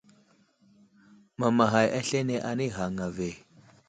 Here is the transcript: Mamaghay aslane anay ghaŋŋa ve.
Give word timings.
Mamaghay 1.39 1.87
aslane 1.99 2.35
anay 2.49 2.69
ghaŋŋa 2.75 3.07
ve. 3.15 3.29